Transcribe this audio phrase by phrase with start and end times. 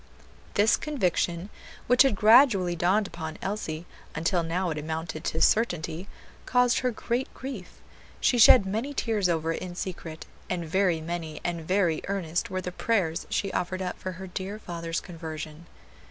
[0.55, 1.51] This conviction,
[1.85, 3.85] which had gradually dawned upon Elsie,
[4.15, 6.07] until now it amounted to certainty,
[6.47, 7.79] caused her great grief;
[8.19, 12.61] she shed many tears over it in secret, and very many and very earnest were
[12.61, 15.67] the prayers she offered up for her dear father's conversion.